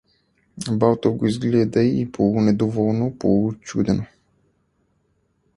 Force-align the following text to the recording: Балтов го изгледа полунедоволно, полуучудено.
Балтов 0.79 1.15
го 1.17 1.25
изгледа 1.27 1.83
полунедоволно, 2.11 3.15
полуучудено. 3.19 4.05